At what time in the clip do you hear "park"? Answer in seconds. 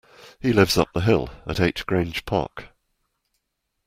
2.25-2.69